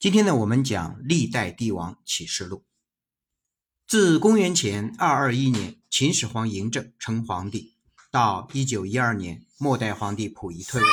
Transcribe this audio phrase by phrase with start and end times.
[0.00, 2.64] 今天呢，我们讲历代帝王启示录。
[3.86, 7.74] 自公元前二二一年秦始皇嬴政称皇帝，
[8.10, 10.88] 到一九一二年末代皇帝溥仪退位，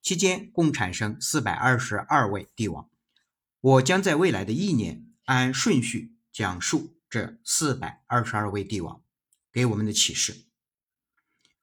[0.00, 2.88] 期间共产生四百二十二位帝王。
[3.60, 9.02] 我将在未来的一年按顺序讲述这四百二十二位帝王
[9.52, 10.46] 给我们的启示。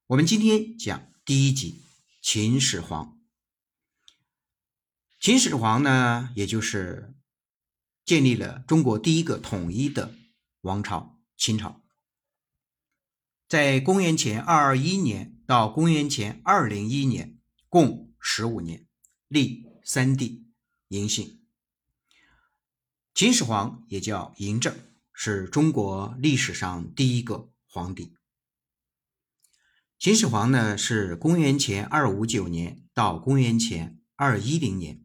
[0.05, 1.81] 我们今天讲第一集
[2.21, 3.16] 秦始皇。
[5.19, 7.13] 秦始皇呢，也就是
[8.05, 10.13] 建立了中国第一个统一的
[10.61, 11.81] 王朝——秦朝。
[13.47, 18.85] 在公元前二二一年到公元前二零一年，共十五年，
[19.27, 20.45] 立三帝，
[20.87, 21.41] 嬴姓。
[23.13, 24.77] 秦始皇也叫嬴政，
[25.11, 28.13] 是中国历史上第一个皇帝。
[29.97, 35.03] 秦始皇呢，是公元前二五九年到公元前二一零年。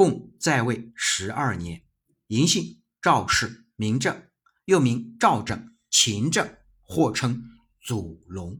[0.00, 1.82] 共在位十二年，
[2.28, 4.22] 嬴姓，赵氏，名政，
[4.64, 7.42] 又名赵政、秦政，或称
[7.82, 8.58] 祖龙。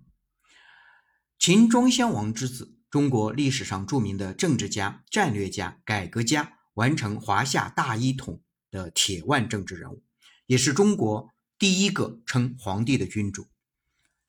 [1.38, 10.02] 秦庄襄王之子，中国历史上著名的政治家、战略家、改革家，完成华夏大一统的铁腕政治人物，
[10.44, 13.48] 也是中国第一个称皇帝的君主。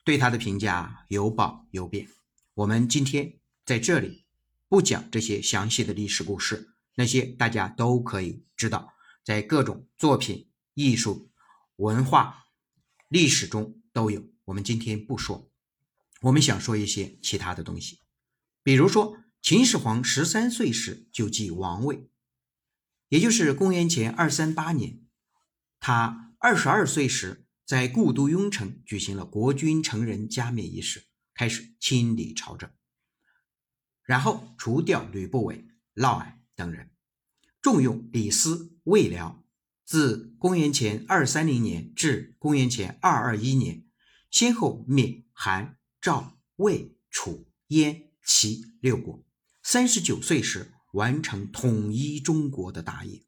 [0.02, 2.08] 对他的评价有褒有贬。
[2.54, 3.34] 我们今天
[3.66, 4.24] 在这里
[4.66, 6.70] 不讲这些详细的历史故事。
[6.94, 8.92] 那些大家都可以知道，
[9.24, 11.30] 在各种作品、艺术、
[11.76, 12.44] 文化、
[13.08, 14.28] 历史中都有。
[14.44, 15.50] 我们今天不说，
[16.20, 18.00] 我们想说一些其他的东西。
[18.62, 22.10] 比如说，秦始皇十三岁时就继王位，
[23.08, 25.00] 也就是公元前二三八年。
[25.80, 32.70] 他二十二岁时，在故都雍城举行了国君成人加冕仪式，开始清理朝政，
[34.04, 36.41] 然后除掉吕不韦、嫪毐。
[36.54, 36.90] 等人
[37.60, 39.44] 重用李斯、魏辽，
[39.84, 43.84] 自公元前二三零年至公元前二二一年，
[44.30, 49.24] 先后灭韩、赵、魏、楚、燕、齐六国。
[49.62, 53.24] 三十九岁时，完成统一中国的大业，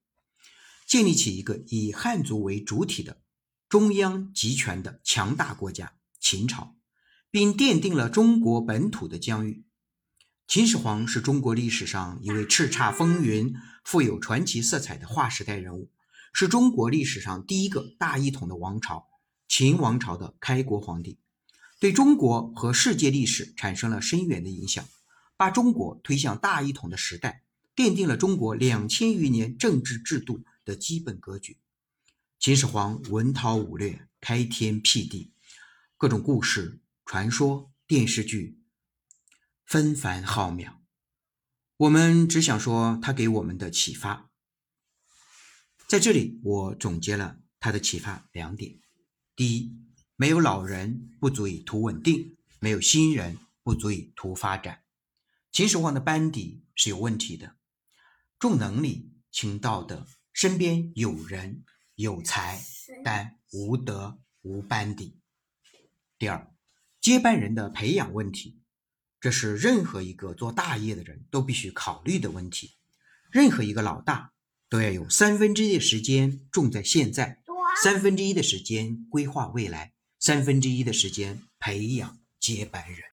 [0.86, 3.22] 建立起一个以汉族为主体的
[3.68, 6.76] 中央集权的强大国家——秦朝，
[7.30, 9.64] 并奠定了中国本土的疆域。
[10.46, 15.90] 秦始皇是中国历史上一位叱咤风云、富有传奇色彩的划时代人物，
[16.32, 19.06] 是中国历史上第一个大一统的王朝——
[19.48, 21.18] 秦王朝的开国皇帝，
[21.80, 24.84] 对中国和世界历史产生了深远的影响，
[25.36, 27.42] 把中国推向大一统的时代，
[27.74, 31.56] 奠定了中国两千余年政治制度的基本格局。
[32.38, 35.32] 秦始皇文韬武略，开天辟地，
[35.96, 38.60] 各种故事、传说、电视剧。
[39.64, 40.76] 纷繁浩渺，
[41.76, 44.30] 我们只想说他给我们的启发。
[45.88, 48.78] 在这里，我总结了他的启发两点：
[49.34, 49.76] 第一，
[50.16, 54.82] 没有老人不足以图稳定，没有新人不足以图发展。
[55.50, 57.56] 秦始皇的班底是有问题的，
[58.38, 61.64] 重能力轻道德，身边有人
[61.94, 62.60] 有才，
[63.02, 65.18] 但无德无班底。
[66.18, 66.54] 第二，
[67.00, 68.60] 接班人的培养问题。
[69.24, 72.72] 这是任何一个做大业的人都必须考虑的问题。
[73.30, 74.34] 任何一个老大
[74.68, 77.38] 都要有三分之一的时间种在现在，
[77.82, 82.98] 三分之一的时间规划未来，三分之一的时间培养接班人。